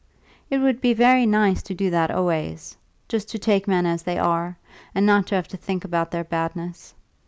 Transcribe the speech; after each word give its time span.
"It 0.49 0.57
would 0.57 0.81
be 0.81 0.93
very 0.95 1.27
nice 1.27 1.61
to 1.61 1.75
do 1.75 1.91
that 1.91 2.09
always 2.09 2.75
just 3.07 3.29
to 3.29 3.37
take 3.37 3.67
men 3.67 3.85
as 3.85 4.01
they 4.01 4.17
are, 4.17 4.57
and 4.95 5.05
not 5.05 5.27
to 5.27 5.35
have 5.35 5.47
to 5.49 5.57
think 5.57 5.85
about 5.85 6.09
their 6.09 6.23
badness. 6.23 6.95